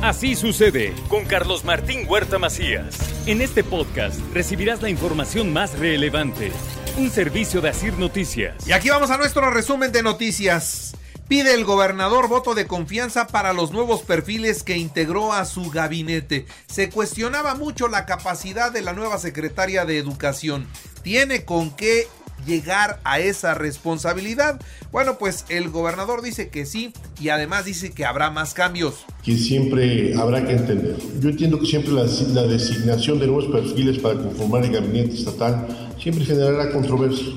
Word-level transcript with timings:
Así 0.00 0.36
sucede 0.36 0.94
con 1.08 1.24
Carlos 1.24 1.64
Martín 1.64 2.06
Huerta 2.08 2.38
Macías. 2.38 2.96
En 3.26 3.42
este 3.42 3.64
podcast 3.64 4.20
recibirás 4.32 4.80
la 4.80 4.90
información 4.90 5.52
más 5.52 5.76
relevante. 5.76 6.52
Un 6.96 7.10
servicio 7.10 7.60
de 7.60 7.70
Asir 7.70 7.94
Noticias. 7.94 8.54
Y 8.68 8.70
aquí 8.70 8.90
vamos 8.90 9.10
a 9.10 9.16
nuestro 9.16 9.50
resumen 9.50 9.90
de 9.90 10.04
noticias. 10.04 10.96
Pide 11.26 11.52
el 11.52 11.64
gobernador 11.64 12.28
voto 12.28 12.54
de 12.54 12.68
confianza 12.68 13.26
para 13.26 13.52
los 13.52 13.72
nuevos 13.72 14.02
perfiles 14.02 14.62
que 14.62 14.76
integró 14.76 15.32
a 15.32 15.44
su 15.44 15.68
gabinete. 15.68 16.46
Se 16.68 16.90
cuestionaba 16.90 17.56
mucho 17.56 17.88
la 17.88 18.06
capacidad 18.06 18.70
de 18.70 18.82
la 18.82 18.92
nueva 18.92 19.18
secretaria 19.18 19.84
de 19.84 19.98
Educación. 19.98 20.68
¿Tiene 21.02 21.44
con 21.44 21.74
qué 21.74 22.06
llegar 22.46 23.00
a 23.04 23.20
esa 23.20 23.54
responsabilidad? 23.54 24.60
Bueno, 24.90 25.18
pues 25.18 25.44
el 25.48 25.70
gobernador 25.70 26.22
dice 26.22 26.48
que 26.48 26.66
sí 26.66 26.92
y 27.20 27.28
además 27.28 27.64
dice 27.64 27.90
que 27.90 28.04
habrá 28.04 28.30
más 28.30 28.54
cambios. 28.54 29.04
Que 29.22 29.36
siempre 29.36 30.14
habrá 30.16 30.46
que 30.46 30.52
entender. 30.52 30.96
Yo 31.20 31.30
entiendo 31.30 31.58
que 31.58 31.66
siempre 31.66 31.92
la, 31.92 32.04
designación 32.46 33.18
de 33.18 33.26
nuevos 33.26 33.46
perfiles 33.46 33.98
para 33.98 34.16
conformar 34.16 34.64
el 34.64 34.72
gabinete 34.72 35.14
estatal 35.14 35.66
siempre 36.00 36.24
generará 36.24 36.70
controversia. 36.70 37.32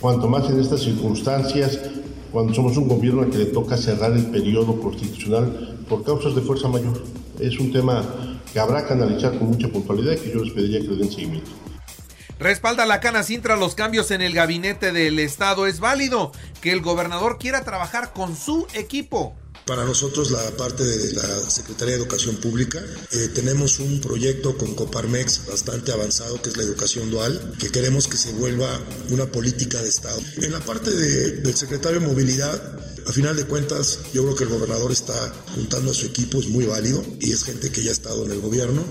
Cuanto 0.00 0.28
más 0.28 0.48
en 0.50 0.60
estas 0.60 0.80
circunstancias, 0.80 1.78
cuando 2.32 2.54
somos 2.54 2.76
un 2.76 2.88
gobierno 2.88 3.22
al 3.22 3.30
que 3.30 3.38
le 3.38 3.46
toca 3.46 3.76
cerrar 3.76 4.12
el 4.12 4.26
periodo 4.26 4.80
constitucional 4.80 5.76
por 5.88 6.04
causas 6.04 6.34
de 6.34 6.42
fuerza 6.42 6.68
mayor. 6.68 7.02
Es 7.40 7.58
un 7.58 7.72
tema 7.72 8.04
que 8.52 8.58
habrá 8.58 8.86
que 8.86 8.92
analizar 8.92 9.38
con 9.38 9.48
mucha 9.48 9.68
puntualidad 9.68 10.12
y 10.12 10.16
que 10.18 10.32
yo 10.32 10.44
les 10.44 10.52
pediría 10.52 10.80
que 10.80 10.88
le 10.88 10.96
den 10.96 11.10
seguimiento. 11.10 11.50
Respalda 12.38 12.86
la 12.86 13.00
Cana 13.00 13.24
Sintra 13.24 13.56
los 13.56 13.74
cambios 13.74 14.12
en 14.12 14.22
el 14.22 14.32
gabinete 14.32 14.92
del 14.92 15.18
Estado. 15.18 15.66
Es 15.66 15.80
válido 15.80 16.30
que 16.60 16.70
el 16.70 16.82
gobernador 16.82 17.36
quiera 17.38 17.64
trabajar 17.64 18.12
con 18.12 18.36
su 18.36 18.68
equipo. 18.74 19.34
Para 19.66 19.84
nosotros 19.84 20.30
la 20.30 20.50
parte 20.52 20.84
de 20.84 21.12
la 21.14 21.50
Secretaría 21.50 21.96
de 21.96 22.00
Educación 22.00 22.36
Pública, 22.36 22.80
eh, 23.10 23.28
tenemos 23.34 23.80
un 23.80 24.00
proyecto 24.00 24.56
con 24.56 24.74
Coparmex 24.74 25.46
bastante 25.46 25.92
avanzado 25.92 26.40
que 26.40 26.50
es 26.50 26.56
la 26.56 26.62
educación 26.62 27.10
dual, 27.10 27.54
que 27.58 27.70
queremos 27.70 28.06
que 28.06 28.16
se 28.16 28.32
vuelva 28.32 28.80
una 29.10 29.26
política 29.26 29.82
de 29.82 29.88
Estado. 29.88 30.20
En 30.36 30.52
la 30.52 30.60
parte 30.60 30.90
de, 30.90 31.32
del 31.42 31.56
secretario 31.56 32.00
de 32.00 32.06
Movilidad, 32.06 32.78
a 33.06 33.12
final 33.12 33.36
de 33.36 33.44
cuentas, 33.44 34.00
yo 34.14 34.22
creo 34.22 34.36
que 34.36 34.44
el 34.44 34.50
gobernador 34.50 34.92
está 34.92 35.34
juntando 35.54 35.90
a 35.90 35.94
su 35.94 36.06
equipo, 36.06 36.38
es 36.38 36.48
muy 36.48 36.66
válido 36.66 37.04
y 37.20 37.32
es 37.32 37.42
gente 37.42 37.70
que 37.72 37.82
ya 37.82 37.90
ha 37.90 37.92
estado 37.92 38.24
en 38.24 38.32
el 38.32 38.40
gobierno. 38.40 38.84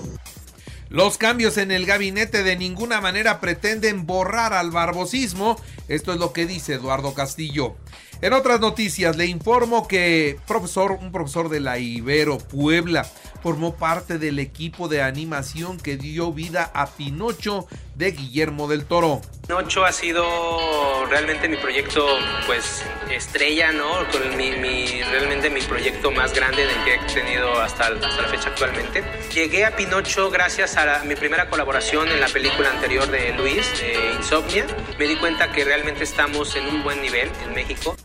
Los 0.90 1.18
cambios 1.18 1.58
en 1.58 1.72
el 1.72 1.86
gabinete 1.86 2.44
de 2.44 2.56
ninguna 2.56 3.02
manera 3.02 3.42
pretenden 3.42 4.06
borrar 4.06 4.54
al 4.54 4.72
barbosismo. 4.72 5.58
Esto 5.90 6.14
es 6.14 6.20
lo 6.20 6.32
que 6.32 6.46
dice 6.46 6.76
Eduardo 6.76 7.14
Castillo. 7.14 7.76
En 8.22 8.34
otras 8.34 8.60
noticias, 8.60 9.16
le 9.18 9.26
informo 9.26 9.88
que 9.88 10.40
profesor, 10.48 10.94
un 10.94 11.12
profesor 11.12 11.50
de 11.50 11.60
la 11.60 11.78
Ibero 11.78 12.38
Puebla 12.38 13.06
formó 13.44 13.76
parte 13.76 14.18
del 14.18 14.40
equipo 14.40 14.88
de 14.88 15.02
animación 15.02 15.78
que 15.78 15.98
dio 15.98 16.32
vida 16.32 16.72
a 16.74 16.88
Pinocho 16.88 17.68
de 17.96 18.12
Guillermo 18.12 18.68
del 18.68 18.86
Toro. 18.86 19.22
Pinocho 19.48 19.86
ha 19.86 19.94
sido 19.94 21.06
realmente 21.06 21.48
mi 21.48 21.56
proyecto, 21.56 22.06
pues, 22.46 22.84
estrella, 23.10 23.72
¿no? 23.72 24.06
Mi, 24.36 24.52
mi, 24.52 25.02
realmente 25.04 25.50
mi 25.50 25.62
proyecto 25.62 26.12
más 26.12 26.34
grande 26.34 26.66
del 26.66 26.84
que 26.84 26.96
he 26.96 27.14
tenido 27.14 27.58
hasta, 27.62 27.86
hasta 27.88 28.22
la 28.22 28.28
fecha 28.28 28.50
actualmente. 28.50 29.06
Llegué 29.34 29.64
a 29.64 29.74
Pinocho 29.74 30.30
gracias 30.30 30.76
a 30.76 31.02
mi 31.06 31.16
primera 31.16 31.50
colaboración 31.50 32.10
en 32.10 32.20
la 32.20 32.28
película 32.28 32.70
anterior 32.72 33.08
de 33.08 33.32
Luis, 33.38 33.72
de 33.80 34.16
Insomnia. 34.18 34.66
Me 35.00 35.08
di 35.08 35.16
cuenta 35.16 35.50
que 35.54 35.64
realmente 35.64 36.04
estamos 36.04 36.54
en 36.58 36.68
un 36.68 36.84
buen 36.84 37.02
nivel 37.02 37.32
en 37.46 37.54
México. 37.54 37.96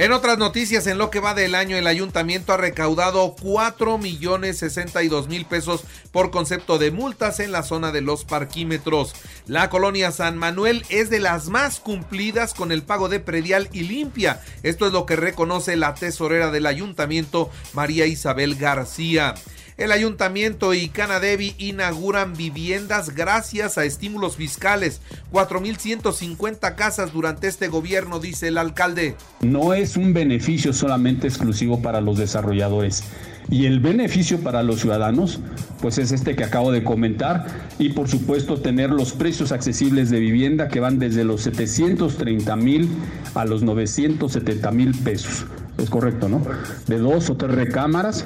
En 0.00 0.12
otras 0.12 0.38
noticias, 0.38 0.86
en 0.86 0.96
lo 0.96 1.10
que 1.10 1.20
va 1.20 1.34
del 1.34 1.54
año, 1.54 1.76
el 1.76 1.86
ayuntamiento 1.86 2.54
ha 2.54 2.56
recaudado 2.56 3.36
4 3.38 3.98
millones 3.98 4.56
62 4.56 5.28
mil 5.28 5.44
pesos 5.44 5.82
por 6.10 6.30
concepto 6.30 6.78
de 6.78 6.90
multas 6.90 7.38
en 7.38 7.52
la 7.52 7.62
zona 7.62 7.92
de 7.92 8.00
los 8.00 8.24
parquímetros. 8.24 9.12
La 9.46 9.68
colonia 9.68 10.10
San 10.10 10.38
Manuel 10.38 10.86
es 10.88 11.10
de 11.10 11.20
las 11.20 11.50
más 11.50 11.80
cumplidas 11.80 12.54
con 12.54 12.72
el 12.72 12.82
pago 12.82 13.10
de 13.10 13.20
predial 13.20 13.68
y 13.74 13.82
limpia. 13.82 14.40
Esto 14.62 14.86
es 14.86 14.94
lo 14.94 15.04
que 15.04 15.16
reconoce 15.16 15.76
la 15.76 15.92
tesorera 15.92 16.50
del 16.50 16.64
ayuntamiento, 16.64 17.50
María 17.74 18.06
Isabel 18.06 18.54
García. 18.54 19.34
El 19.80 19.92
ayuntamiento 19.92 20.74
y 20.74 20.90
Canadevi 20.90 21.54
inauguran 21.56 22.36
viviendas 22.36 23.14
gracias 23.14 23.78
a 23.78 23.86
estímulos 23.86 24.36
fiscales. 24.36 25.00
4.150 25.32 26.74
casas 26.74 27.14
durante 27.14 27.48
este 27.48 27.68
gobierno, 27.68 28.20
dice 28.20 28.48
el 28.48 28.58
alcalde. 28.58 29.14
No 29.40 29.72
es 29.72 29.96
un 29.96 30.12
beneficio 30.12 30.74
solamente 30.74 31.28
exclusivo 31.28 31.80
para 31.80 32.02
los 32.02 32.18
desarrolladores. 32.18 33.04
Y 33.48 33.64
el 33.64 33.80
beneficio 33.80 34.40
para 34.40 34.62
los 34.62 34.80
ciudadanos, 34.80 35.40
pues 35.80 35.96
es 35.96 36.12
este 36.12 36.36
que 36.36 36.44
acabo 36.44 36.72
de 36.72 36.84
comentar. 36.84 37.46
Y 37.78 37.94
por 37.94 38.06
supuesto 38.06 38.60
tener 38.60 38.90
los 38.90 39.12
precios 39.12 39.50
accesibles 39.50 40.10
de 40.10 40.20
vivienda 40.20 40.68
que 40.68 40.80
van 40.80 40.98
desde 40.98 41.24
los 41.24 41.40
730 41.40 42.54
mil 42.56 42.86
a 43.34 43.46
los 43.46 43.62
970 43.62 44.70
mil 44.72 44.94
pesos. 44.98 45.46
Es 45.80 45.90
correcto, 45.90 46.28
¿no? 46.28 46.42
De 46.86 46.98
dos 46.98 47.30
o 47.30 47.36
tres 47.36 47.54
recámaras 47.54 48.24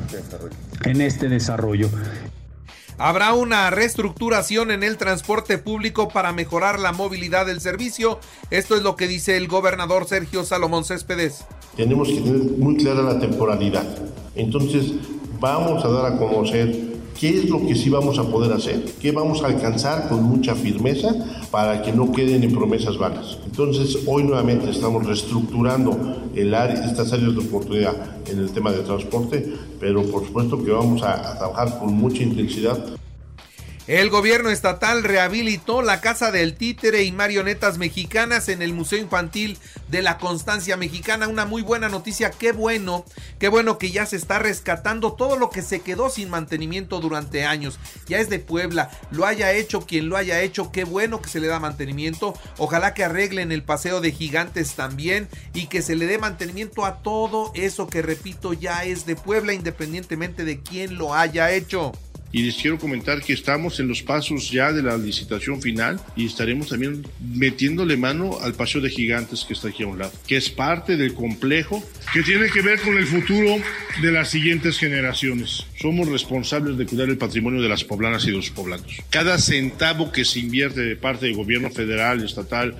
en 0.84 1.00
este 1.00 1.28
desarrollo. 1.28 1.88
Habrá 2.96 3.32
una 3.34 3.70
reestructuración 3.70 4.70
en 4.70 4.84
el 4.84 4.96
transporte 4.96 5.58
público 5.58 6.08
para 6.08 6.32
mejorar 6.32 6.78
la 6.78 6.92
movilidad 6.92 7.46
del 7.46 7.60
servicio. 7.60 8.20
Esto 8.50 8.76
es 8.76 8.82
lo 8.82 8.94
que 8.94 9.08
dice 9.08 9.36
el 9.36 9.48
gobernador 9.48 10.06
Sergio 10.06 10.44
Salomón 10.44 10.84
Céspedes. 10.84 11.44
Tenemos 11.76 12.08
que 12.08 12.20
tener 12.20 12.42
muy 12.58 12.76
clara 12.76 13.02
la 13.02 13.18
temporalidad. 13.18 13.84
Entonces, 14.36 14.92
vamos 15.40 15.84
a 15.84 15.88
dar 15.88 16.12
a 16.12 16.16
conocer 16.16 16.94
qué 17.18 17.30
es 17.30 17.48
lo 17.48 17.64
que 17.66 17.74
sí 17.74 17.90
vamos 17.90 18.18
a 18.18 18.24
poder 18.24 18.52
hacer, 18.52 18.84
qué 19.00 19.12
vamos 19.12 19.42
a 19.42 19.46
alcanzar 19.46 20.08
con 20.08 20.22
mucha 20.22 20.54
firmeza 20.54 21.14
para 21.50 21.82
que 21.82 21.92
no 21.92 22.12
queden 22.12 22.42
en 22.42 22.52
promesas 22.52 22.98
vanas. 22.98 23.38
Entonces, 23.46 23.98
hoy 24.06 24.24
nuevamente 24.24 24.70
estamos 24.70 25.06
reestructurando 25.06 25.96
estas 26.34 27.12
áreas 27.12 27.34
de 27.34 27.40
oportunidad 27.40 27.94
en 28.26 28.38
el 28.38 28.50
tema 28.50 28.72
de 28.72 28.82
transporte, 28.82 29.54
pero 29.78 30.02
por 30.02 30.26
supuesto 30.26 30.62
que 30.62 30.70
vamos 30.70 31.02
a 31.02 31.38
trabajar 31.38 31.78
con 31.78 31.94
mucha 31.94 32.22
intensidad 32.22 32.78
el 33.86 34.08
gobierno 34.08 34.48
estatal 34.48 35.04
rehabilitó 35.04 35.82
la 35.82 36.00
Casa 36.00 36.32
del 36.32 36.54
Títere 36.54 37.02
y 37.02 37.12
marionetas 37.12 37.76
mexicanas 37.76 38.48
en 38.48 38.62
el 38.62 38.72
Museo 38.72 38.98
Infantil 38.98 39.58
de 39.88 40.00
la 40.00 40.16
Constancia 40.16 40.78
Mexicana. 40.78 41.28
Una 41.28 41.44
muy 41.44 41.60
buena 41.60 41.90
noticia, 41.90 42.30
qué 42.30 42.52
bueno, 42.52 43.04
qué 43.38 43.48
bueno 43.48 43.76
que 43.76 43.90
ya 43.90 44.06
se 44.06 44.16
está 44.16 44.38
rescatando 44.38 45.12
todo 45.12 45.36
lo 45.36 45.50
que 45.50 45.60
se 45.60 45.82
quedó 45.82 46.08
sin 46.08 46.30
mantenimiento 46.30 46.98
durante 47.00 47.44
años. 47.44 47.78
Ya 48.08 48.20
es 48.20 48.30
de 48.30 48.38
Puebla, 48.38 48.90
lo 49.10 49.26
haya 49.26 49.52
hecho 49.52 49.82
quien 49.82 50.08
lo 50.08 50.16
haya 50.16 50.40
hecho, 50.40 50.72
qué 50.72 50.84
bueno 50.84 51.20
que 51.20 51.28
se 51.28 51.40
le 51.40 51.48
da 51.48 51.60
mantenimiento. 51.60 52.32
Ojalá 52.56 52.94
que 52.94 53.04
arreglen 53.04 53.52
el 53.52 53.64
paseo 53.64 54.00
de 54.00 54.12
gigantes 54.12 54.76
también 54.76 55.28
y 55.52 55.66
que 55.66 55.82
se 55.82 55.94
le 55.94 56.06
dé 56.06 56.16
mantenimiento 56.16 56.86
a 56.86 57.02
todo 57.02 57.52
eso 57.54 57.86
que 57.86 58.00
repito 58.00 58.54
ya 58.54 58.84
es 58.84 59.04
de 59.04 59.14
Puebla 59.14 59.52
independientemente 59.52 60.46
de 60.46 60.60
quién 60.60 60.96
lo 60.96 61.14
haya 61.14 61.50
hecho 61.50 61.92
y 62.34 62.42
les 62.42 62.56
quiero 62.56 62.78
comentar 62.78 63.22
que 63.22 63.32
estamos 63.32 63.78
en 63.78 63.86
los 63.86 64.02
pasos 64.02 64.50
ya 64.50 64.72
de 64.72 64.82
la 64.82 64.98
licitación 64.98 65.62
final 65.62 66.00
y 66.16 66.26
estaremos 66.26 66.68
también 66.68 67.06
metiéndole 67.20 67.96
mano 67.96 68.40
al 68.40 68.54
paseo 68.54 68.80
de 68.80 68.90
gigantes 68.90 69.44
que 69.44 69.52
está 69.52 69.68
aquí 69.68 69.84
a 69.84 69.86
un 69.86 70.00
lado, 70.00 70.12
que 70.26 70.36
es 70.36 70.50
parte 70.50 70.96
del 70.96 71.14
complejo 71.14 71.80
que 72.12 72.24
tiene 72.24 72.48
que 72.50 72.60
ver 72.60 72.80
con 72.80 72.98
el 72.98 73.06
futuro 73.06 73.54
de 74.02 74.10
las 74.10 74.30
siguientes 74.30 74.78
generaciones. 74.78 75.64
Somos 75.80 76.08
responsables 76.08 76.76
de 76.76 76.86
cuidar 76.86 77.08
el 77.08 77.18
patrimonio 77.18 77.62
de 77.62 77.68
las 77.68 77.84
poblanas 77.84 78.24
y 78.24 78.32
de 78.32 78.36
los 78.36 78.50
poblanos. 78.50 79.00
Cada 79.10 79.38
centavo 79.38 80.10
que 80.10 80.24
se 80.24 80.40
invierte 80.40 80.80
de 80.80 80.96
parte 80.96 81.26
del 81.26 81.36
gobierno 81.36 81.70
federal, 81.70 82.24
estatal, 82.24 82.76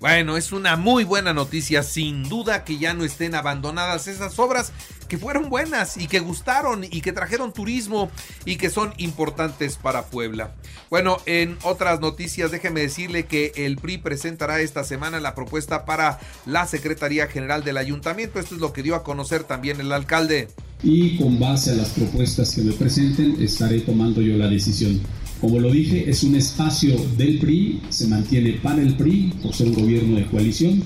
bueno, 0.00 0.36
es 0.36 0.52
una 0.52 0.76
muy 0.76 1.04
buena 1.04 1.32
noticia, 1.32 1.82
sin 1.82 2.28
duda 2.28 2.64
que 2.64 2.78
ya 2.78 2.94
no 2.94 3.04
estén 3.04 3.34
abandonadas 3.34 4.06
esas 4.08 4.38
obras 4.38 4.72
que 5.08 5.18
fueron 5.18 5.50
buenas 5.50 5.96
y 5.96 6.08
que 6.08 6.20
gustaron 6.20 6.84
y 6.84 7.00
que 7.00 7.12
trajeron 7.12 7.52
turismo 7.52 8.10
y 8.44 8.56
que 8.56 8.70
son 8.70 8.92
importantes 8.98 9.76
para 9.76 10.06
Puebla. 10.06 10.54
Bueno, 10.90 11.18
en 11.26 11.56
otras 11.62 12.00
noticias, 12.00 12.50
déjeme 12.50 12.80
decirle 12.80 13.26
que 13.26 13.52
el 13.56 13.76
PRI 13.76 13.98
presentará 13.98 14.60
esta 14.60 14.84
semana 14.84 15.20
la 15.20 15.34
propuesta 15.34 15.84
para 15.84 16.18
la 16.46 16.66
Secretaría 16.66 17.26
General 17.26 17.64
del 17.64 17.76
Ayuntamiento. 17.76 18.38
Esto 18.40 18.54
es 18.54 18.60
lo 18.60 18.72
que 18.72 18.82
dio 18.82 18.94
a 18.94 19.04
conocer 19.04 19.44
también 19.44 19.80
el 19.80 19.92
alcalde. 19.92 20.48
Y 20.82 21.16
con 21.16 21.38
base 21.38 21.70
a 21.70 21.74
las 21.74 21.90
propuestas 21.90 22.54
que 22.54 22.62
me 22.62 22.72
presenten, 22.72 23.42
estaré 23.42 23.80
tomando 23.80 24.20
yo 24.20 24.36
la 24.36 24.48
decisión. 24.48 25.00
Como 25.44 25.60
lo 25.60 25.70
dije, 25.70 26.08
es 26.08 26.22
un 26.22 26.36
espacio 26.36 26.96
del 27.18 27.38
PRI, 27.38 27.82
se 27.90 28.06
mantiene 28.06 28.52
para 28.62 28.80
el 28.80 28.96
PRI 28.96 29.30
por 29.42 29.54
ser 29.54 29.66
un 29.66 29.74
gobierno 29.74 30.16
de 30.16 30.24
coalición. 30.24 30.82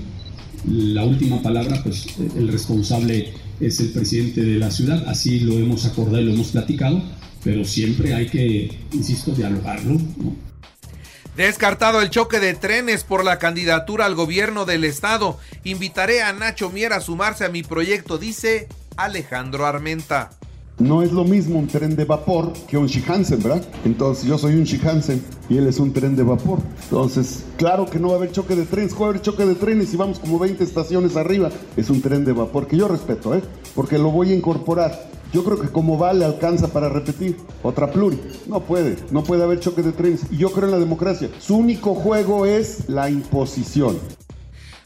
La 0.67 1.05
última 1.05 1.41
palabra, 1.41 1.81
pues 1.85 2.07
el 2.37 2.49
responsable 2.49 3.35
es 3.61 3.79
el 3.79 3.91
presidente 3.91 4.41
de 4.41 4.59
la 4.59 4.73
ciudad, 4.73 5.09
así 5.09 5.39
lo 5.39 5.53
hemos 5.53 5.85
acordado 5.85 6.21
y 6.21 6.25
lo 6.25 6.33
hemos 6.33 6.49
platicado, 6.49 7.01
pero 7.45 7.65
siempre 7.65 8.15
hay 8.15 8.27
que, 8.27 8.77
insisto, 8.93 9.31
dialogarlo. 9.31 10.01
Descartado 11.37 12.03
el 12.03 12.11
choque 12.11 12.41
de 12.41 12.55
trenes 12.55 13.05
por 13.05 13.25
la 13.25 13.39
candidatura 13.39 14.07
al 14.07 14.17
gobierno 14.17 14.65
del 14.65 14.83
estado, 14.83 15.39
invitaré 15.63 16.23
a 16.23 16.33
Nacho 16.33 16.69
Mier 16.71 16.95
a 16.95 17.01
sumarse 17.01 17.45
a 17.45 17.49
mi 17.49 17.63
proyecto, 17.63 18.19
dice 18.19 18.67
Alejandro 18.97 19.67
Armenta. 19.67 20.38
No 20.79 21.03
es 21.03 21.11
lo 21.11 21.25
mismo 21.25 21.59
un 21.59 21.67
tren 21.67 21.97
de 21.97 22.05
vapor 22.05 22.53
que 22.69 22.79
un 22.79 22.87
Shihansen, 22.87 23.43
¿verdad? 23.43 23.63
Entonces 23.85 24.27
yo 24.27 24.39
soy 24.39 24.55
un 24.55 24.63
Shihansen 24.63 25.21
y 25.49 25.57
él 25.57 25.67
es 25.67 25.81
un 25.81 25.93
tren 25.93 26.15
de 26.15 26.23
vapor. 26.23 26.61
Entonces, 26.85 27.45
claro 27.57 27.87
que 27.87 27.99
no 27.99 28.09
va 28.09 28.15
a 28.15 28.17
haber 28.19 28.31
choque 28.31 28.55
de 28.55 28.65
trenes, 28.65 28.95
va 28.95 29.11
a 29.11 29.21
choque 29.21 29.45
de 29.45 29.57
trenes 29.57 29.93
y 29.93 29.97
vamos 29.97 30.21
como 30.21 30.39
20 30.39 30.63
estaciones 30.63 31.17
arriba. 31.17 31.51
Es 31.77 31.91
un 31.91 32.01
tren 32.01 32.25
de 32.25 32.33
vapor 32.33 32.69
que 32.69 32.77
yo 32.77 32.87
respeto, 32.87 33.35
¿eh? 33.35 33.43
Porque 33.75 33.99
lo 33.99 34.13
voy 34.13 34.31
a 34.31 34.37
incorporar. 34.37 35.09
Yo 35.33 35.43
creo 35.43 35.61
que 35.61 35.69
como 35.69 35.99
va 35.99 36.13
le 36.13 36.25
alcanza 36.25 36.69
para 36.69 36.89
repetir. 36.89 37.37
Otra 37.65 37.91
pluri. 37.91 38.21
No 38.47 38.61
puede, 38.61 38.97
no 39.11 39.25
puede 39.25 39.43
haber 39.43 39.59
choque 39.59 39.83
de 39.83 39.91
trenes. 39.91 40.23
Y 40.31 40.37
yo 40.37 40.53
creo 40.53 40.67
en 40.67 40.71
la 40.71 40.79
democracia. 40.79 41.29
Su 41.41 41.57
único 41.57 41.97
juego 41.97 42.47
es 42.47 42.89
la 42.89 43.11
imposición. 43.11 43.97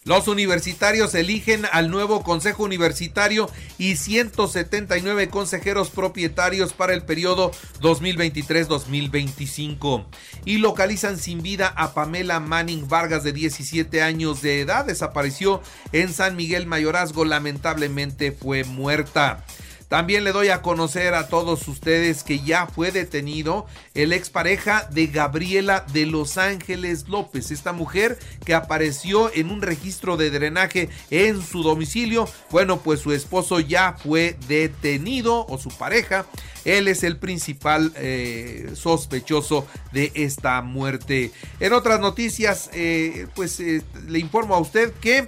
Los 0.04 0.26
universitarios 0.26 1.14
eligen 1.14 1.64
al 1.70 1.88
nuevo 1.88 2.24
Consejo 2.24 2.64
Universitario 2.64 3.48
y 3.78 3.94
179 3.94 5.28
consejeros 5.28 5.90
propietarios 5.90 6.72
para 6.72 6.92
el 6.92 7.04
periodo 7.04 7.52
2023-2025. 7.80 10.04
Y 10.44 10.58
localizan 10.58 11.18
sin 11.18 11.40
vida 11.40 11.68
a 11.68 11.94
Pamela 11.94 12.40
Manning 12.40 12.88
Vargas 12.88 13.22
de 13.22 13.32
17 13.32 14.02
años 14.02 14.42
de 14.42 14.62
edad. 14.62 14.86
Desapareció 14.86 15.62
en 15.92 16.12
San 16.12 16.34
Miguel 16.34 16.66
Mayorazgo. 16.66 17.24
Lamentablemente 17.24 18.32
fue 18.32 18.64
muerta. 18.64 19.44
También 19.92 20.24
le 20.24 20.32
doy 20.32 20.48
a 20.48 20.62
conocer 20.62 21.12
a 21.12 21.28
todos 21.28 21.68
ustedes 21.68 22.24
que 22.24 22.40
ya 22.40 22.66
fue 22.66 22.92
detenido 22.92 23.66
el 23.92 24.14
expareja 24.14 24.88
de 24.90 25.08
Gabriela 25.08 25.84
de 25.92 26.06
Los 26.06 26.38
Ángeles 26.38 27.10
López, 27.10 27.50
esta 27.50 27.74
mujer 27.74 28.18
que 28.46 28.54
apareció 28.54 29.30
en 29.34 29.50
un 29.50 29.60
registro 29.60 30.16
de 30.16 30.30
drenaje 30.30 30.88
en 31.10 31.42
su 31.42 31.62
domicilio. 31.62 32.26
Bueno, 32.50 32.80
pues 32.80 33.00
su 33.00 33.12
esposo 33.12 33.60
ya 33.60 33.92
fue 34.02 34.38
detenido 34.48 35.44
o 35.46 35.58
su 35.58 35.68
pareja. 35.68 36.24
Él 36.64 36.88
es 36.88 37.02
el 37.02 37.18
principal 37.18 37.92
eh, 37.96 38.70
sospechoso 38.72 39.66
de 39.92 40.10
esta 40.14 40.62
muerte. 40.62 41.32
En 41.60 41.74
otras 41.74 42.00
noticias, 42.00 42.70
eh, 42.72 43.26
pues 43.34 43.60
eh, 43.60 43.82
le 44.08 44.20
informo 44.20 44.54
a 44.54 44.58
usted 44.58 44.90
que 45.02 45.26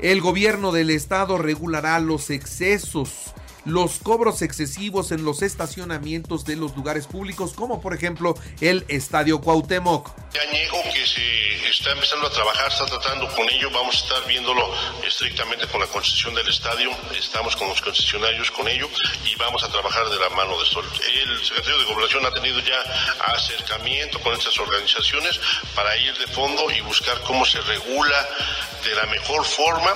el 0.00 0.20
gobierno 0.20 0.70
del 0.70 0.90
estado 0.90 1.38
regulará 1.38 1.98
los 1.98 2.28
excesos 2.28 3.32
los 3.64 3.98
cobros 3.98 4.42
excesivos 4.42 5.12
en 5.12 5.24
los 5.24 5.42
estacionamientos 5.42 6.44
de 6.44 6.56
los 6.56 6.76
lugares 6.76 7.06
públicos, 7.06 7.52
como 7.54 7.80
por 7.80 7.94
ejemplo 7.94 8.34
el 8.60 8.84
Estadio 8.88 9.40
Cuauhtémoc. 9.40 10.10
Ya 10.32 10.52
niego 10.52 10.78
que 10.92 11.06
se 11.06 11.68
está 11.68 11.92
empezando 11.92 12.26
a 12.26 12.30
trabajar, 12.30 12.68
está 12.68 12.86
tratando 12.86 13.28
con 13.34 13.48
ello, 13.50 13.70
vamos 13.70 13.94
a 13.96 13.98
estar 14.04 14.28
viéndolo 14.28 14.70
estrictamente 15.06 15.66
con 15.68 15.80
la 15.80 15.86
concesión 15.86 16.34
del 16.34 16.48
estadio, 16.48 16.90
estamos 17.18 17.56
con 17.56 17.68
los 17.68 17.80
concesionarios 17.80 18.50
con 18.50 18.68
ello 18.68 18.88
y 19.24 19.34
vamos 19.36 19.62
a 19.64 19.68
trabajar 19.68 20.08
de 20.08 20.18
la 20.18 20.30
mano 20.30 20.56
de 20.58 20.64
esto. 20.64 20.80
El 20.80 21.44
secretario 21.44 21.78
de 21.78 21.84
Gobernación 21.84 22.26
ha 22.26 22.30
tenido 22.32 22.60
ya 22.60 22.80
acercamiento 23.34 24.20
con 24.20 24.34
estas 24.34 24.58
organizaciones 24.58 25.40
para 25.74 25.96
ir 25.96 26.16
de 26.18 26.26
fondo 26.28 26.70
y 26.70 26.80
buscar 26.82 27.20
cómo 27.22 27.44
se 27.44 27.60
regula 27.60 28.28
de 28.84 28.94
la 28.94 29.06
mejor 29.06 29.44
forma 29.44 29.94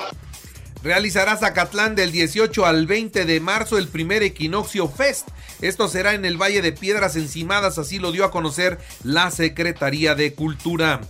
realizará 0.88 1.36
Zacatlán 1.36 1.94
del 1.96 2.12
18 2.12 2.64
al 2.64 2.86
20 2.86 3.26
de 3.26 3.40
marzo 3.40 3.76
el 3.76 3.88
primer 3.88 4.22
Equinoccio 4.22 4.88
Fest. 4.88 5.28
Esto 5.60 5.86
será 5.86 6.14
en 6.14 6.24
el 6.24 6.40
Valle 6.40 6.62
de 6.62 6.72
Piedras 6.72 7.14
Encimadas, 7.14 7.76
así 7.76 7.98
lo 7.98 8.10
dio 8.10 8.24
a 8.24 8.30
conocer 8.30 8.78
la 9.04 9.30
Secretaría 9.30 10.14
de 10.14 10.32
Cultura. 10.32 11.02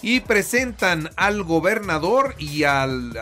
Y 0.00 0.20
presentan 0.20 1.10
al 1.16 1.42
gobernador 1.42 2.34
y 2.38 2.62
al, 2.62 3.12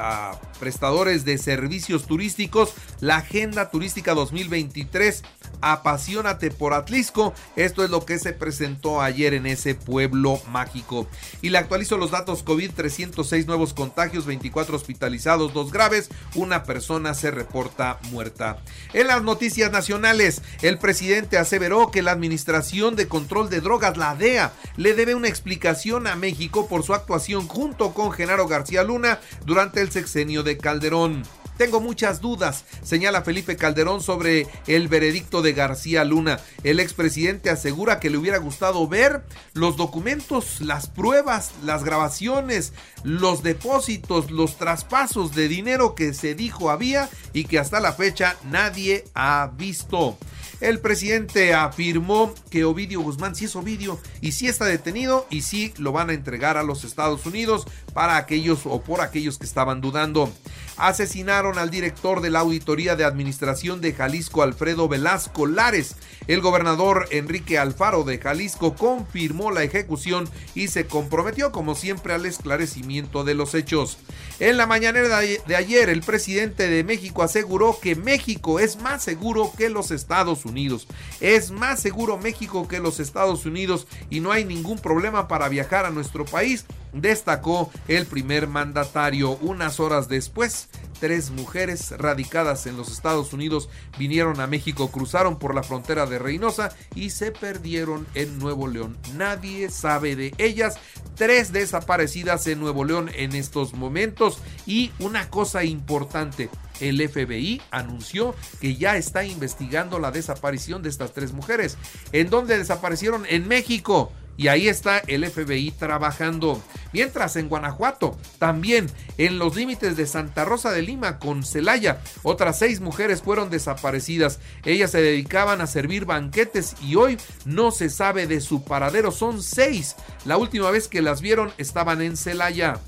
prestadores 0.55 1.25
de 1.25 1.39
servicios 1.39 2.07
turísticos 2.07 2.75
la 3.01 3.17
Agenda 3.17 3.71
Turística 3.71 4.15
2023 4.15 5.23
Apasionate 5.61 6.51
por 6.51 6.75
Atlisco. 6.75 7.33
Esto 7.57 7.85
es 7.85 7.91
lo 7.91 8.05
que 8.05 8.19
se 8.19 8.33
presentó 8.33 9.01
ayer 9.01 9.35
en 9.35 9.47
ese 9.47 9.75
pueblo 9.75 10.41
mágico. 10.51 11.07
Y 11.41 11.51
le 11.51 11.59
actualizo 11.59 11.97
los 11.97 12.11
datos 12.11 12.43
COVID, 12.43 12.73
306 12.73 13.47
nuevos 13.47 13.73
contagios, 13.73 14.27
24 14.27 14.77
hospitalizados, 14.77 15.55
dos 15.55 15.73
graves, 15.73 16.11
una 16.35 16.65
persona 16.65 17.15
se 17.15 17.31
reporta 17.31 17.99
muerta. 18.11 18.59
En 18.93 19.07
las 19.07 19.23
noticias 19.23 19.73
nacionales, 19.73 20.43
el 20.63 20.79
presidente 20.79 21.39
aseveró 21.39 21.91
que 21.91 22.03
la 22.03 22.13
Administración 22.13 22.95
de 22.95 23.09
Control 23.09 23.49
de 23.49 23.61
Drogas, 23.61 23.97
la 23.97 24.15
DEA, 24.15 24.53
le 24.77 24.95
debe 24.95 25.15
una 25.15 25.29
explicación 25.29 26.07
a 26.07 26.17
México 26.17 26.69
por 26.69 26.83
su 26.83 26.95
actuación 26.95 27.49
junto 27.49 27.95
con 27.95 28.13
Genaro 28.13 28.47
García 28.47 28.85
Luna 28.85 29.21
durante 29.45 29.81
el 29.81 29.91
sexenio 29.91 30.43
de 30.45 30.59
Calderón. 30.59 31.25
Tengo 31.57 31.81
muchas 31.81 32.21
dudas, 32.21 32.65
señala 32.83 33.23
Felipe 33.23 33.57
Calderón 33.57 34.03
sobre 34.03 34.49
el 34.67 34.89
veredicto 34.89 35.41
de 35.41 35.53
García 35.53 36.05
Luna. 36.05 36.41
El 36.65 36.81
expresidente 36.81 37.49
asegura 37.49 38.01
que 38.01 38.11
le 38.11 38.19
hubiera 38.19 38.39
gustado 38.39 38.89
ver 38.89 39.23
los 39.53 39.77
documentos, 39.77 40.61
las 40.61 40.89
pruebas, 40.89 41.53
las 41.63 41.85
grabaciones, 41.85 42.73
los 43.05 43.45
depósitos, 43.45 44.33
los 44.33 44.59
traspasos 44.59 45.35
de 45.37 45.47
dinero 45.47 45.95
que 45.95 46.13
se 46.13 46.35
dijo 46.35 46.71
había 46.71 47.09
y 47.33 47.45
que 47.45 47.61
hasta 47.61 47.79
la 47.79 47.93
fecha 47.93 48.37
nadie 48.51 49.05
ha 49.15 49.53
visto. 49.57 50.19
El 50.61 50.81
presidente 50.81 51.53
afirmó 51.53 52.33
que 52.51 52.65
Ovidio 52.65 53.01
Guzmán 53.01 53.35
sí 53.35 53.45
es 53.45 53.55
Ovidio 53.57 54.01
y 54.21 54.33
sí 54.33 54.49
está 54.49 54.65
detenido 54.65 55.27
y 55.29 55.43
sí 55.43 55.75
lo 55.79 55.93
van 55.93 56.11
a 56.11 56.15
entregar 56.15 56.57
a 56.57 56.63
los 56.63 56.85
Estados 56.85 57.27
Unidos 57.27 57.67
para 57.95 58.17
aquellos 58.17 58.67
o 58.67 58.83
por 58.83 59.01
aquellos 59.01 59.39
que 59.39 59.47
estaban 59.47 59.81
dudando. 59.81 60.31
Asesinaron 60.77 61.59
al 61.59 61.71
director 61.71 62.21
de 62.21 62.31
la 62.31 62.41
Auditoría 62.41 62.97
de 62.97 63.05
Administración 63.05 63.81
de 63.81 63.93
Jalisco, 63.93 64.43
Alfredo 64.43 64.89
Velasco 64.89 65.47
Lares. 65.47 65.95
El 66.27 66.41
gobernador 66.41 67.07
Enrique 67.13 67.59
Alfaro 67.59 68.03
de 68.03 68.19
Jalisco 68.19 68.75
confirmó 68.75 69.53
la 69.53 69.63
ejecución 69.63 70.29
y 70.55 70.69
se 70.69 70.87
comprometió, 70.87 71.53
como 71.53 71.77
siempre, 71.77 72.13
al 72.13 72.27
esclarecimiento 72.27 73.23
de 73.23 73.35
los 73.35 73.55
hechos. 73.55 73.99
En 74.41 74.57
la 74.57 74.67
mañanera 74.67 75.21
de 75.21 75.57
ayer, 75.57 75.89
el 75.89 76.01
presidente 76.01 76.69
de 76.69 76.83
México 76.83 77.23
aseguró 77.23 77.79
que 77.81 77.95
México 77.95 78.59
es 78.59 78.77
más 78.81 79.05
seguro 79.05 79.53
que 79.57 79.71
los 79.71 79.93
Estados 79.93 80.45
Unidos. 80.45 80.89
Es 81.21 81.53
más 81.53 81.81
seguro 81.81 82.19
México 82.19 82.67
que 82.67 82.81
los 82.81 82.99
Estados 82.99 83.47
Unidos 83.47 83.87
y 84.11 84.19
no 84.19 84.33
hay 84.33 84.45
ningún 84.45 84.79
problema 84.79 85.29
para 85.29 85.49
viajar 85.49 85.87
a 85.87 85.91
nuestro 85.91 86.25
país 86.25 86.65
destacó 86.95 87.71
el 87.89 88.07
primer 88.07 88.49
mandatario. 88.49 89.33
Unas 89.41 89.81
horas 89.81 90.09
después, 90.09 90.69
tres 91.01 91.31
mujeres 91.31 91.93
radicadas 91.99 92.67
en 92.67 92.77
los 92.77 92.91
Estados 92.91 93.33
Unidos 93.33 93.69
vinieron 93.99 94.41
a 94.41 94.47
México, 94.47 94.91
cruzaron 94.91 95.39
por 95.39 95.55
la 95.55 95.63
frontera 95.63 96.07
de 96.07 96.19
Reynosa 96.19 96.75
y 96.95 97.11
se 97.11 97.33
perdieron 97.33 98.07
en 98.15 98.39
Nuevo 98.39 98.69
León. 98.69 98.97
Nadie 99.15 99.71
sabe 99.71 100.17
de 100.17 100.35
ellas. 100.39 100.77
Tres 101.17 101.53
desaparecidas 101.53 102.47
en 102.47 102.61
Nuevo 102.61 102.85
León 102.85 103.11
en 103.15 103.35
estos 103.35 103.75
momentos. 103.75 104.39
Y 104.67 104.93
una 104.99 105.31
cosa 105.31 105.65
importante, 105.65 106.51
el 106.81 107.09
FBI 107.09 107.63
anunció 107.71 108.35
que 108.61 108.77
ya 108.77 108.97
está 108.97 109.25
investigando 109.25 109.99
la 109.99 110.11
desaparición 110.11 110.83
de 110.83 110.89
estas 110.89 111.13
tres 111.13 111.33
mujeres. 111.33 111.77
¿En 112.13 112.31
dónde 112.31 112.59
desaparecieron? 112.59 113.25
En 113.29 113.47
México. 113.49 114.13
Y 114.37 114.49
ahí 114.49 114.69
está 114.69 114.99
el 114.99 115.27
FBI 115.27 115.71
trabajando. 115.73 116.63
Mientras 116.93 117.37
en 117.37 117.49
Guanajuato, 117.49 118.17
también 118.39 118.87
en 119.19 119.39
los 119.39 119.57
límites 119.57 119.97
de 119.97 120.07
Santa 120.07 120.45
Rosa 120.45 120.71
de 120.71 120.83
Lima 120.83 121.19
con 121.19 121.45
Celaya, 121.45 122.01
otras 122.23 122.59
seis 122.59 122.81
mujeres 122.81 123.23
fueron 123.23 123.51
desaparecidas. 123.51 124.39
Ellas 124.65 124.91
se 124.93 125.03
dedicaban 125.03 125.61
a 125.61 125.67
servir 125.67 126.05
banquetes 126.05 126.77
y 126.83 126.95
hoy 126.97 127.19
no 127.45 127.71
se 127.71 127.91
sabe 127.91 128.27
de 128.27 128.41
su 128.41 128.65
paradero. 128.65 129.11
Son 129.11 129.43
seis. 129.43 129.97
La 130.25 130.37
última 130.37 130.71
vez 130.71 130.89
que 130.89 131.03
las 131.03 131.21
vieron 131.21 131.53
estaban 131.59 132.01
en 132.01 132.17
Celaya. 132.17 132.81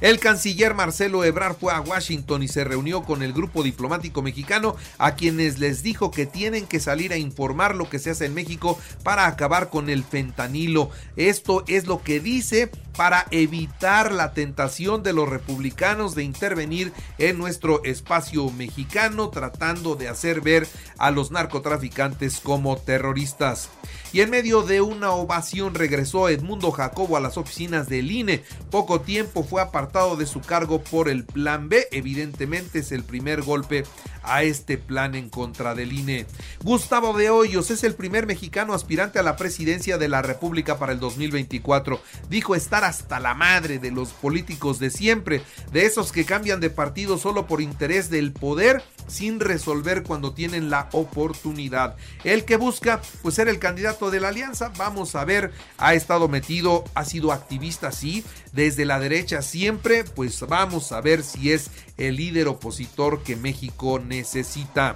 El 0.00 0.20
canciller 0.20 0.74
Marcelo 0.74 1.24
Ebrard 1.24 1.56
fue 1.56 1.72
a 1.72 1.80
Washington 1.80 2.44
y 2.44 2.48
se 2.48 2.62
reunió 2.62 3.02
con 3.02 3.24
el 3.24 3.32
grupo 3.32 3.64
diplomático 3.64 4.22
mexicano 4.22 4.76
a 4.96 5.16
quienes 5.16 5.58
les 5.58 5.82
dijo 5.82 6.12
que 6.12 6.24
tienen 6.24 6.66
que 6.66 6.78
salir 6.78 7.12
a 7.12 7.16
informar 7.16 7.74
lo 7.74 7.90
que 7.90 7.98
se 7.98 8.10
hace 8.10 8.26
en 8.26 8.34
México 8.34 8.78
para 9.02 9.26
acabar 9.26 9.70
con 9.70 9.90
el 9.90 10.04
fentanilo. 10.04 10.90
Esto 11.16 11.64
es 11.66 11.88
lo 11.88 12.00
que 12.02 12.20
dice 12.20 12.70
para 12.96 13.26
evitar 13.30 14.12
la 14.12 14.32
tentación 14.32 15.02
de 15.02 15.12
los 15.12 15.28
republicanos 15.28 16.14
de 16.14 16.24
intervenir 16.24 16.92
en 17.18 17.38
nuestro 17.38 17.82
espacio 17.84 18.50
mexicano 18.50 19.30
tratando 19.30 19.94
de 19.94 20.08
hacer 20.08 20.40
ver 20.40 20.66
a 20.98 21.10
los 21.10 21.30
narcotraficantes 21.30 22.40
como 22.40 22.76
terroristas. 22.76 23.68
Y 24.12 24.22
en 24.22 24.30
medio 24.30 24.62
de 24.62 24.80
una 24.80 25.12
ovación 25.12 25.74
regresó 25.74 26.28
Edmundo 26.28 26.72
Jacobo 26.72 27.16
a 27.16 27.20
las 27.20 27.36
oficinas 27.36 27.88
del 27.88 28.10
INE. 28.10 28.42
Poco 28.70 29.00
tiempo 29.00 29.44
fue 29.44 29.60
apartado 29.88 30.16
de 30.16 30.26
su 30.26 30.42
cargo 30.42 30.82
por 30.82 31.08
el 31.08 31.24
Plan 31.24 31.70
B. 31.70 31.88
Evidentemente 31.92 32.80
es 32.80 32.92
el 32.92 33.04
primer 33.04 33.40
golpe 33.40 33.84
a 34.22 34.42
este 34.42 34.76
plan 34.76 35.14
en 35.14 35.30
contra 35.30 35.74
del 35.74 35.94
INE. 35.94 36.26
Gustavo 36.62 37.16
de 37.16 37.30
Hoyos 37.30 37.70
es 37.70 37.84
el 37.84 37.94
primer 37.94 38.26
mexicano 38.26 38.74
aspirante 38.74 39.18
a 39.18 39.22
la 39.22 39.36
presidencia 39.36 39.96
de 39.96 40.08
la 40.08 40.20
República 40.20 40.78
para 40.78 40.92
el 40.92 41.00
2024. 41.00 42.02
Dijo 42.28 42.54
estar 42.54 42.84
hasta 42.84 43.18
la 43.18 43.32
madre 43.32 43.78
de 43.78 43.90
los 43.90 44.10
políticos 44.10 44.78
de 44.78 44.90
siempre, 44.90 45.42
de 45.72 45.86
esos 45.86 46.12
que 46.12 46.26
cambian 46.26 46.60
de 46.60 46.68
partido 46.68 47.16
solo 47.16 47.46
por 47.46 47.62
interés 47.62 48.10
del 48.10 48.32
poder 48.32 48.82
sin 49.08 49.40
resolver 49.40 50.02
cuando 50.02 50.32
tienen 50.32 50.70
la 50.70 50.88
oportunidad. 50.92 51.96
El 52.24 52.44
que 52.44 52.56
busca 52.56 53.00
pues 53.22 53.34
ser 53.34 53.48
el 53.48 53.58
candidato 53.58 54.10
de 54.10 54.20
la 54.20 54.28
alianza, 54.28 54.72
vamos 54.76 55.14
a 55.14 55.24
ver, 55.24 55.52
ha 55.78 55.94
estado 55.94 56.28
metido, 56.28 56.84
ha 56.94 57.04
sido 57.04 57.32
activista, 57.32 57.92
sí, 57.92 58.24
desde 58.52 58.84
la 58.84 59.00
derecha 59.00 59.42
siempre, 59.42 60.04
pues 60.04 60.40
vamos 60.40 60.92
a 60.92 61.00
ver 61.00 61.22
si 61.22 61.52
es 61.52 61.70
el 61.96 62.16
líder 62.16 62.48
opositor 62.48 63.22
que 63.22 63.36
México 63.36 63.98
necesita. 63.98 64.94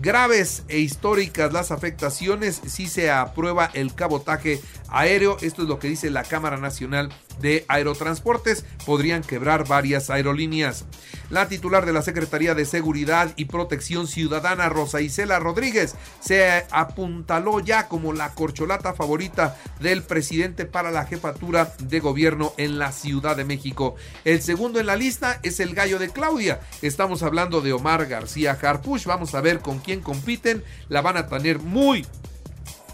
Graves 0.00 0.62
e 0.68 0.78
históricas 0.78 1.52
las 1.52 1.70
afectaciones 1.70 2.62
si 2.66 2.88
se 2.88 3.10
aprueba 3.10 3.70
el 3.74 3.94
cabotaje 3.94 4.60
aéreo. 4.88 5.36
Esto 5.42 5.62
es 5.62 5.68
lo 5.68 5.78
que 5.78 5.88
dice 5.88 6.10
la 6.10 6.24
Cámara 6.24 6.56
Nacional 6.56 7.10
de 7.42 7.66
Aerotransportes. 7.68 8.64
Podrían 8.86 9.22
quebrar 9.22 9.68
varias 9.68 10.08
aerolíneas. 10.08 10.86
La 11.28 11.48
titular 11.48 11.86
de 11.86 11.92
la 11.92 12.02
Secretaría 12.02 12.54
de 12.54 12.64
Seguridad 12.64 13.32
y 13.36 13.46
Protección 13.46 14.06
Ciudadana, 14.06 14.68
Rosa 14.68 15.00
Isela 15.00 15.38
Rodríguez, 15.38 15.94
se 16.20 16.64
apuntaló 16.70 17.60
ya 17.60 17.88
como 17.88 18.12
la 18.12 18.34
corcholata 18.34 18.94
favorita 18.94 19.56
del 19.80 20.02
presidente 20.02 20.66
para 20.66 20.90
la 20.90 21.06
jefatura 21.06 21.74
de 21.78 22.00
gobierno 22.00 22.52
en 22.58 22.78
la 22.78 22.92
Ciudad 22.92 23.36
de 23.36 23.44
México. 23.44 23.96
El 24.24 24.42
segundo 24.42 24.78
en 24.78 24.86
la 24.86 24.96
lista 24.96 25.40
es 25.42 25.60
el 25.60 25.74
gallo 25.74 25.98
de 25.98 26.10
Claudia. 26.10 26.60
Estamos 26.82 27.22
hablando 27.22 27.60
de 27.60 27.72
Omar 27.72 28.06
García 28.06 28.58
Harpuch. 28.60 29.04
Vamos 29.06 29.34
a 29.34 29.40
ver 29.40 29.60
con 29.60 29.78
quién 29.78 30.00
compiten. 30.00 30.62
La 30.88 31.00
van 31.00 31.16
a 31.16 31.26
tener 31.26 31.58
muy, 31.58 32.06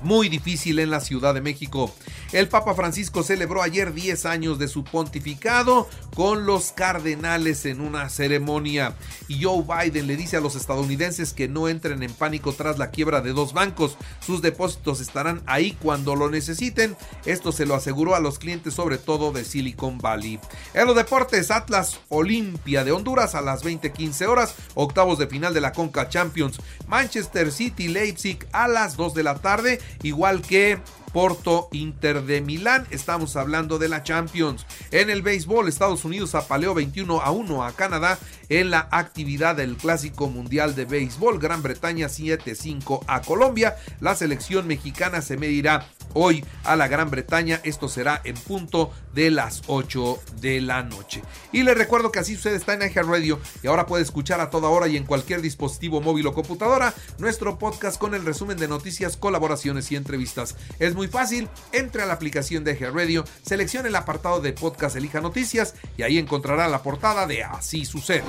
muy 0.00 0.28
difícil 0.28 0.78
en 0.78 0.90
la 0.90 1.00
Ciudad 1.00 1.34
de 1.34 1.40
México. 1.40 1.92
El 2.32 2.48
Papa 2.48 2.74
Francisco 2.74 3.22
celebró 3.22 3.62
ayer 3.62 3.94
10 3.94 4.26
años 4.26 4.58
de 4.58 4.68
su 4.68 4.84
pontificado 4.84 5.88
con 6.14 6.44
los 6.44 6.72
cardenales 6.72 7.64
en 7.64 7.80
una 7.80 8.10
ceremonia. 8.10 8.94
Y 9.28 9.42
Joe 9.42 9.62
Biden 9.62 10.06
le 10.06 10.16
dice 10.16 10.36
a 10.36 10.40
los 10.40 10.54
estadounidenses 10.54 11.32
que 11.32 11.48
no 11.48 11.68
entren 11.68 12.02
en 12.02 12.12
pánico 12.12 12.52
tras 12.52 12.78
la 12.78 12.90
quiebra 12.90 13.22
de 13.22 13.32
dos 13.32 13.54
bancos. 13.54 13.96
Sus 14.20 14.42
depósitos 14.42 15.00
estarán 15.00 15.42
ahí 15.46 15.72
cuando 15.80 16.16
lo 16.16 16.28
necesiten. 16.28 16.96
Esto 17.24 17.50
se 17.50 17.64
lo 17.64 17.74
aseguró 17.74 18.14
a 18.14 18.20
los 18.20 18.38
clientes 18.38 18.74
sobre 18.74 18.98
todo 18.98 19.32
de 19.32 19.44
Silicon 19.44 19.96
Valley. 19.96 20.38
En 20.74 20.86
los 20.86 20.96
deportes, 20.96 21.50
Atlas 21.50 22.00
Olimpia 22.10 22.84
de 22.84 22.92
Honduras 22.92 23.34
a 23.34 23.40
las 23.40 23.64
20:15 23.64 24.26
horas, 24.26 24.54
octavos 24.74 25.18
de 25.18 25.28
final 25.28 25.54
de 25.54 25.62
la 25.62 25.72
Conca 25.72 26.10
Champions. 26.10 26.58
Manchester 26.88 27.50
City 27.52 27.88
Leipzig 27.88 28.46
a 28.52 28.68
las 28.68 28.96
2 28.96 29.14
de 29.14 29.22
la 29.22 29.36
tarde, 29.36 29.80
igual 30.02 30.42
que 30.42 30.78
Porto 31.12 31.68
Inter 31.72 32.22
de 32.22 32.40
Milán. 32.40 32.86
Estamos 32.90 33.36
hablando 33.36 33.78
de 33.78 33.88
la 33.88 34.02
Champions. 34.02 34.66
En 34.90 35.10
el 35.10 35.22
béisbol, 35.22 35.68
Estados 35.68 36.04
Unidos 36.04 36.34
apaleó 36.34 36.74
21 36.74 37.20
a 37.20 37.30
1 37.30 37.64
a 37.64 37.72
Canadá 37.72 38.18
en 38.48 38.70
la 38.70 38.88
actividad 38.90 39.56
del 39.56 39.76
Clásico 39.76 40.28
Mundial 40.28 40.74
de 40.74 40.84
Béisbol. 40.84 41.38
Gran 41.38 41.62
Bretaña 41.62 42.08
7-5 42.08 43.04
a 43.06 43.22
Colombia. 43.22 43.76
La 44.00 44.14
selección 44.14 44.66
mexicana 44.66 45.22
se 45.22 45.36
medirá 45.36 45.86
hoy 46.14 46.44
a 46.64 46.76
la 46.76 46.88
Gran 46.88 47.10
Bretaña. 47.10 47.60
Esto 47.64 47.88
será 47.88 48.20
en 48.24 48.34
punto 48.36 48.92
de 49.14 49.30
las 49.30 49.62
8 49.66 50.18
de 50.40 50.60
la 50.60 50.82
noche. 50.82 51.22
Y 51.52 51.62
les 51.62 51.76
recuerdo 51.76 52.12
que 52.12 52.18
así 52.18 52.36
sucede 52.36 52.56
está 52.56 52.74
en 52.74 52.82
iHeart 52.82 53.08
Radio 53.08 53.40
y 53.62 53.66
ahora 53.66 53.86
puede 53.86 54.02
escuchar 54.02 54.40
a 54.40 54.50
toda 54.50 54.68
hora 54.68 54.88
y 54.88 54.96
en 54.96 55.04
cualquier 55.04 55.42
dispositivo 55.42 56.00
móvil 56.00 56.26
o 56.26 56.34
computadora 56.34 56.94
nuestro 57.18 57.58
podcast 57.58 57.98
con 57.98 58.14
el 58.14 58.24
resumen 58.24 58.58
de 58.58 58.68
noticias, 58.68 59.16
colaboraciones 59.16 59.90
y 59.92 59.96
entrevistas. 59.96 60.56
Es 60.78 60.94
muy 60.94 61.08
fácil, 61.08 61.48
entre 61.72 62.02
a 62.02 62.06
la 62.06 62.14
aplicación 62.14 62.64
de 62.64 62.72
iHeart 62.72 62.94
Radio, 62.94 63.24
seleccione 63.42 63.88
el 63.88 63.96
apartado 63.96 64.40
de 64.40 64.52
podcast, 64.52 64.96
elija 64.96 65.20
noticias 65.20 65.74
y 65.96 66.02
ahí 66.02 66.18
encontrará 66.18 66.68
la 66.68 66.82
portada 66.82 67.26
de 67.26 67.44
Así 67.44 67.84
sucede. 67.84 68.24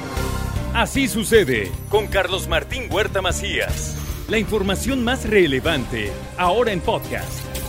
Así 0.74 1.08
sucede 1.08 1.72
con 1.90 2.08
Carlos 2.08 2.48
Martín 2.48 2.84
Huerta 2.92 3.22
Macías. 3.22 3.96
La 4.28 4.38
información 4.38 5.04
más 5.04 5.28
relevante 5.28 6.12
ahora 6.38 6.72
en 6.72 6.82
podcast. 6.82 7.59